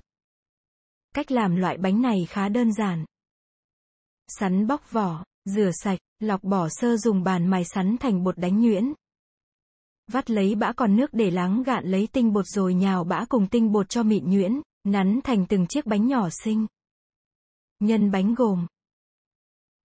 [1.15, 3.05] Cách làm loại bánh này khá đơn giản.
[4.27, 8.61] Sắn bóc vỏ, rửa sạch, lọc bỏ sơ dùng bàn mài sắn thành bột đánh
[8.61, 8.93] nhuyễn.
[10.07, 13.47] Vắt lấy bã còn nước để lắng gạn lấy tinh bột rồi nhào bã cùng
[13.47, 16.67] tinh bột cho mịn nhuyễn, nắn thành từng chiếc bánh nhỏ xinh.
[17.79, 18.67] Nhân bánh gồm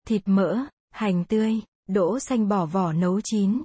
[0.06, 0.58] thịt mỡ,
[0.90, 3.62] hành tươi, đỗ xanh bỏ vỏ nấu chín.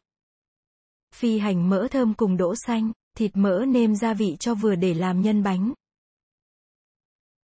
[1.15, 4.93] Phi hành mỡ thơm cùng đỗ xanh, thịt mỡ nêm gia vị cho vừa để
[4.93, 5.73] làm nhân bánh.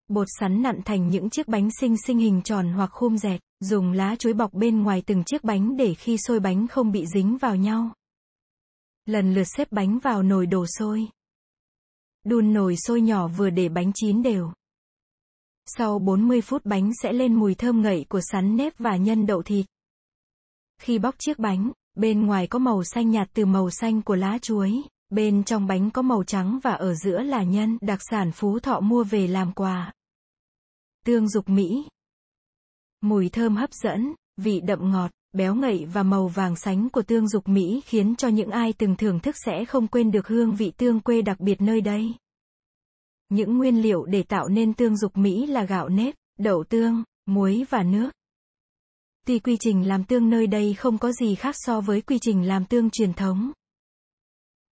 [0.08, 3.92] Bột sắn nặn thành những chiếc bánh xinh xinh hình tròn hoặc khum dẹt, dùng
[3.92, 7.36] lá chuối bọc bên ngoài từng chiếc bánh để khi sôi bánh không bị dính
[7.36, 7.90] vào nhau.
[9.04, 11.08] Lần lượt xếp bánh vào nồi đổ sôi.
[12.24, 14.52] Đun nồi sôi nhỏ vừa để bánh chín đều.
[15.66, 19.42] Sau 40 phút bánh sẽ lên mùi thơm ngậy của sắn nếp và nhân đậu
[19.42, 19.66] thịt.
[20.78, 24.38] Khi bóc chiếc bánh, bên ngoài có màu xanh nhạt từ màu xanh của lá
[24.42, 28.58] chuối, bên trong bánh có màu trắng và ở giữa là nhân, đặc sản Phú
[28.58, 29.92] Thọ mua về làm quà.
[31.04, 31.84] Tương dục Mỹ.
[33.00, 37.28] Mùi thơm hấp dẫn, vị đậm ngọt, béo ngậy và màu vàng sánh của tương
[37.28, 40.72] dục Mỹ khiến cho những ai từng thưởng thức sẽ không quên được hương vị
[40.76, 42.14] tương quê đặc biệt nơi đây.
[43.28, 47.64] Những nguyên liệu để tạo nên tương dục Mỹ là gạo nếp, đậu tương, muối
[47.70, 48.10] và nước.
[49.26, 52.46] Tuy quy trình làm tương nơi đây không có gì khác so với quy trình
[52.46, 53.52] làm tương truyền thống.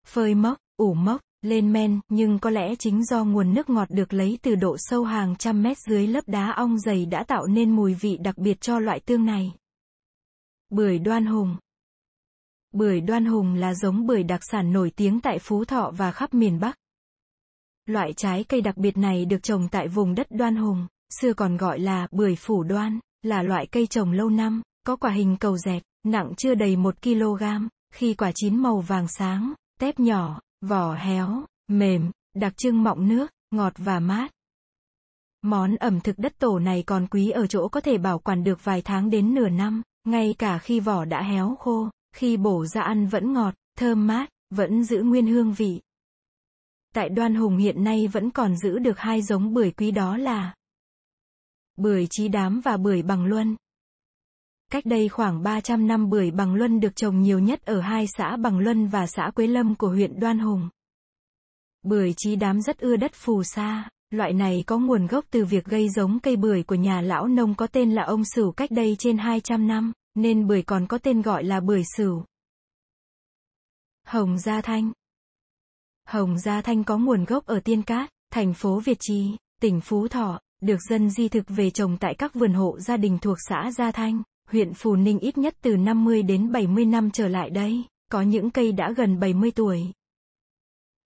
[0.07, 4.13] Phơi mốc, ủ mốc, lên men, nhưng có lẽ chính do nguồn nước ngọt được
[4.13, 7.71] lấy từ độ sâu hàng trăm mét dưới lớp đá ong dày đã tạo nên
[7.71, 9.53] mùi vị đặc biệt cho loại tương này.
[10.71, 11.57] Bưởi đoan hùng
[12.73, 16.35] Bưởi đoan hùng là giống bưởi đặc sản nổi tiếng tại Phú Thọ và khắp
[16.35, 16.77] miền Bắc.
[17.87, 20.87] Loại trái cây đặc biệt này được trồng tại vùng đất đoan hùng,
[21.21, 25.11] xưa còn gọi là bưởi phủ đoan, là loại cây trồng lâu năm, có quả
[25.11, 27.43] hình cầu dẹt, nặng chưa đầy 1 kg,
[27.93, 33.31] khi quả chín màu vàng sáng, tép nhỏ, vỏ héo, mềm, đặc trưng mọng nước,
[33.51, 34.31] ngọt và mát.
[35.43, 38.65] Món ẩm thực đất tổ này còn quý ở chỗ có thể bảo quản được
[38.65, 42.83] vài tháng đến nửa năm, ngay cả khi vỏ đã héo khô, khi bổ ra
[42.83, 45.81] ăn vẫn ngọt, thơm mát, vẫn giữ nguyên hương vị.
[46.95, 50.55] Tại Đoan Hùng hiện nay vẫn còn giữ được hai giống bưởi quý đó là
[51.77, 53.57] bưởi trí đám và bưởi bằng luân.
[54.75, 58.37] Cách đây khoảng 300 năm bưởi bằng luân được trồng nhiều nhất ở hai xã
[58.37, 60.69] Bằng Luân và xã Quế Lâm của huyện Đoan Hùng.
[61.83, 65.65] Bưởi trí đám rất ưa đất phù sa, loại này có nguồn gốc từ việc
[65.65, 68.97] gây giống cây bưởi của nhà lão nông có tên là ông Sửu cách đây
[68.99, 72.25] trên 200 năm, nên bưởi còn có tên gọi là bưởi Sửu.
[74.07, 74.93] Hồng Gia Thanh
[76.09, 80.09] Hồng Gia Thanh có nguồn gốc ở Tiên Cát, thành phố Việt Trì, tỉnh Phú
[80.09, 83.71] Thọ, được dân di thực về trồng tại các vườn hộ gia đình thuộc xã
[83.71, 87.85] Gia Thanh, huyện Phù Ninh ít nhất từ 50 đến 70 năm trở lại đây,
[88.11, 89.93] có những cây đã gần 70 tuổi.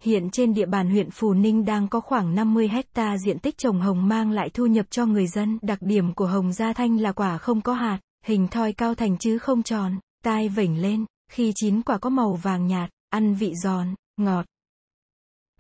[0.02, 3.80] Hiện trên địa bàn huyện Phù Ninh đang có khoảng 50 hecta diện tích trồng
[3.80, 5.58] hồng mang lại thu nhập cho người dân.
[5.62, 9.18] Đặc điểm của hồng gia thanh là quả không có hạt, hình thoi cao thành
[9.18, 13.52] chứ không tròn, tai vểnh lên, khi chín quả có màu vàng nhạt, ăn vị
[13.64, 14.46] giòn, ngọt.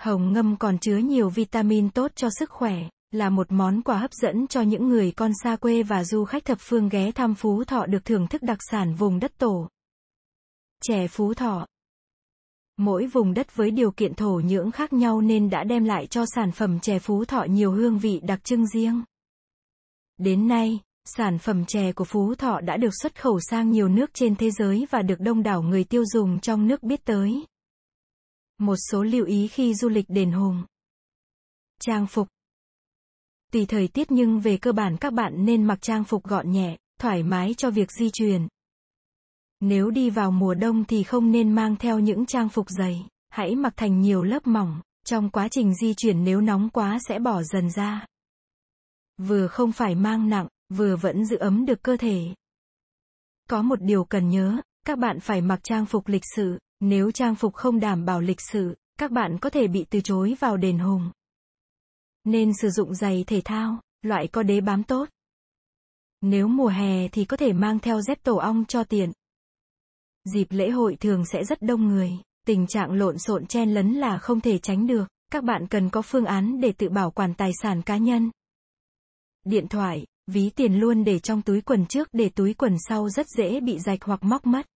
[0.00, 4.12] Hồng ngâm còn chứa nhiều vitamin tốt cho sức khỏe, là một món quà hấp
[4.12, 7.64] dẫn cho những người con xa quê và du khách thập phương ghé thăm Phú
[7.64, 9.68] Thọ được thưởng thức đặc sản vùng đất tổ.
[10.82, 11.66] Chè Phú Thọ
[12.76, 16.24] Mỗi vùng đất với điều kiện thổ nhưỡng khác nhau nên đã đem lại cho
[16.34, 19.04] sản phẩm chè Phú Thọ nhiều hương vị đặc trưng riêng.
[20.18, 24.10] Đến nay, sản phẩm chè của Phú Thọ đã được xuất khẩu sang nhiều nước
[24.14, 27.46] trên thế giới và được đông đảo người tiêu dùng trong nước biết tới.
[28.58, 30.64] Một số lưu ý khi du lịch đền Hùng.
[31.80, 32.28] Trang phục
[33.52, 36.76] Tùy thời tiết nhưng về cơ bản các bạn nên mặc trang phục gọn nhẹ,
[37.00, 38.48] thoải mái cho việc di chuyển.
[39.60, 43.56] Nếu đi vào mùa đông thì không nên mang theo những trang phục dày, hãy
[43.56, 47.42] mặc thành nhiều lớp mỏng, trong quá trình di chuyển nếu nóng quá sẽ bỏ
[47.42, 48.06] dần ra.
[49.18, 52.34] Vừa không phải mang nặng, vừa vẫn giữ ấm được cơ thể.
[53.48, 54.56] Có một điều cần nhớ,
[54.86, 58.40] các bạn phải mặc trang phục lịch sự, nếu trang phục không đảm bảo lịch
[58.52, 61.10] sự, các bạn có thể bị từ chối vào đền hùng.
[62.28, 65.08] Nên sử dụng giày thể thao, loại có đế bám tốt.
[66.20, 69.12] Nếu mùa hè thì có thể mang theo dép tổ ong cho tiện.
[70.24, 72.10] Dịp lễ hội thường sẽ rất đông người,
[72.46, 76.02] tình trạng lộn xộn chen lấn là không thể tránh được, các bạn cần có
[76.02, 78.30] phương án để tự bảo quản tài sản cá nhân.
[79.44, 83.26] Điện thoại, ví tiền luôn để trong túi quần trước để túi quần sau rất
[83.36, 84.66] dễ bị rạch hoặc móc mất.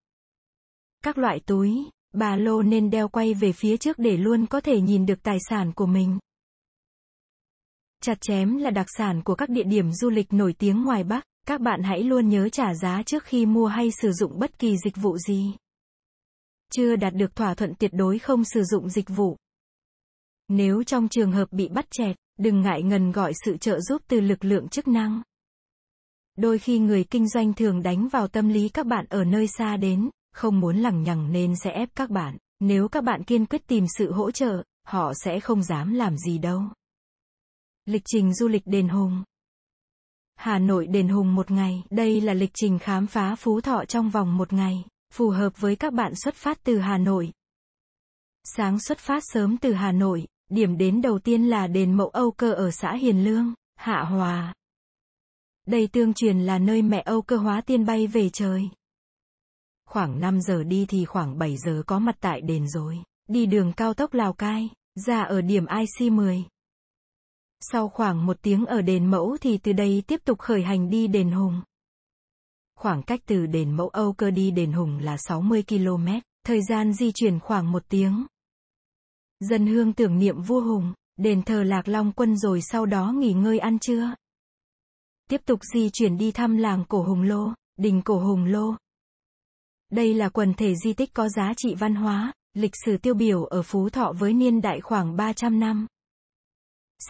[1.05, 4.81] Các loại túi, ba lô nên đeo quay về phía trước để luôn có thể
[4.81, 6.19] nhìn được tài sản của mình.
[8.05, 11.25] Chặt chém là đặc sản của các địa điểm du lịch nổi tiếng ngoài Bắc,
[11.47, 14.77] các bạn hãy luôn nhớ trả giá trước khi mua hay sử dụng bất kỳ
[14.85, 15.55] dịch vụ gì.
[16.73, 19.37] Chưa đạt được thỏa thuận tuyệt đối không sử dụng dịch vụ.
[20.49, 24.21] Nếu trong trường hợp bị bắt chẹt, đừng ngại ngần gọi sự trợ giúp từ
[24.21, 25.23] lực lượng chức năng.
[26.37, 29.77] Đôi khi người kinh doanh thường đánh vào tâm lý các bạn ở nơi xa
[29.77, 32.37] đến, không muốn lằng nhằng nên sẽ ép các bạn.
[32.61, 36.39] Nếu các bạn kiên quyết tìm sự hỗ trợ, họ sẽ không dám làm gì
[36.39, 36.63] đâu.
[37.87, 39.23] Lịch trình du lịch Đền Hùng
[40.35, 44.11] Hà Nội Đền Hùng một ngày, đây là lịch trình khám phá Phú Thọ trong
[44.11, 47.33] vòng một ngày, phù hợp với các bạn xuất phát từ Hà Nội.
[48.45, 52.31] Sáng xuất phát sớm từ Hà Nội, điểm đến đầu tiên là đền Mậu Âu
[52.31, 54.55] Cơ ở xã Hiền Lương, Hạ Hòa.
[55.67, 58.69] Đây tương truyền là nơi mẹ Âu Cơ hóa tiên bay về trời.
[59.89, 62.99] Khoảng 5 giờ đi thì khoảng 7 giờ có mặt tại đền rồi.
[63.29, 66.43] Đi đường cao tốc Lào Cai, ra ở điểm IC10.
[67.71, 71.07] Sau khoảng một tiếng ở đền mẫu thì từ đây tiếp tục khởi hành đi
[71.07, 71.63] đền Hùng.
[72.79, 76.07] Khoảng cách từ đền mẫu Âu cơ đi đền Hùng là 60 km,
[76.47, 78.27] thời gian di chuyển khoảng một tiếng.
[79.41, 83.33] Dân hương tưởng niệm vua Hùng, đền thờ Lạc Long Quân rồi sau đó nghỉ
[83.33, 84.15] ngơi ăn trưa.
[85.29, 88.75] Tiếp tục di chuyển đi thăm làng Cổ Hùng Lô, đình Cổ Hùng Lô.
[89.91, 93.45] Đây là quần thể di tích có giá trị văn hóa, lịch sử tiêu biểu
[93.45, 95.87] ở Phú Thọ với niên đại khoảng 300 năm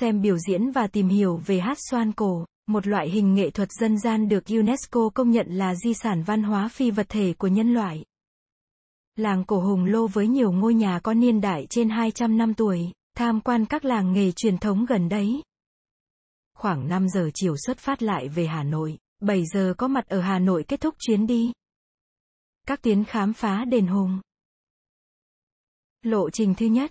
[0.01, 3.69] xem biểu diễn và tìm hiểu về hát xoan cổ, một loại hình nghệ thuật
[3.81, 7.49] dân gian được UNESCO công nhận là di sản văn hóa phi vật thể của
[7.49, 8.05] nhân loại.
[9.17, 12.93] Làng cổ Hùng Lô với nhiều ngôi nhà có niên đại trên 200 năm tuổi,
[13.15, 15.43] tham quan các làng nghề truyền thống gần đấy.
[16.55, 20.21] Khoảng 5 giờ chiều xuất phát lại về Hà Nội, 7 giờ có mặt ở
[20.21, 21.53] Hà Nội kết thúc chuyến đi.
[22.67, 24.21] Các tuyến khám phá đền Hùng.
[26.03, 26.91] Lộ trình thứ nhất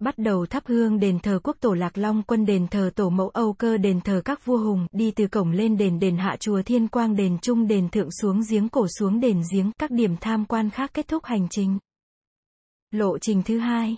[0.00, 3.28] bắt đầu thắp hương đền thờ quốc tổ Lạc Long quân đền thờ tổ mẫu
[3.28, 6.62] Âu cơ đền thờ các vua hùng, đi từ cổng lên đền đền hạ chùa
[6.62, 10.44] Thiên Quang đền trung đền thượng xuống giếng cổ xuống đền giếng, các điểm tham
[10.44, 11.78] quan khác kết thúc hành trình.
[12.90, 13.96] Lộ trình thứ hai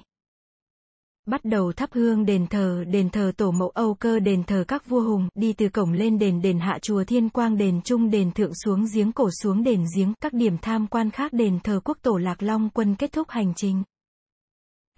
[1.26, 4.88] Bắt đầu thắp hương đền thờ, đền thờ tổ mẫu Âu cơ đền thờ các
[4.88, 8.32] vua hùng, đi từ cổng lên đền đền hạ chùa Thiên Quang đền trung đền
[8.32, 11.98] thượng xuống giếng cổ xuống đền giếng, các điểm tham quan khác đền thờ quốc
[12.02, 13.82] tổ Lạc Long quân kết thúc hành trình.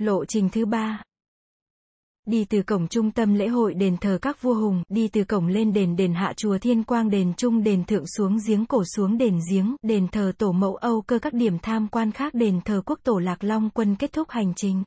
[0.03, 1.03] Lộ trình thứ ba
[2.27, 5.47] Đi từ cổng trung tâm lễ hội đền thờ các vua hùng, đi từ cổng
[5.47, 9.19] lên đền đền hạ chùa Thiên Quang đền trung đền thượng xuống giếng cổ xuống
[9.19, 12.83] đền giếng, đền thờ tổ mẫu Âu cơ các điểm tham quan khác đền thờ
[12.87, 14.83] quốc tổ Lạc Long quân kết thúc hành trình.